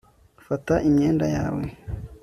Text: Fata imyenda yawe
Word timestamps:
Fata 0.47 0.75
imyenda 0.89 1.25
yawe 1.35 1.63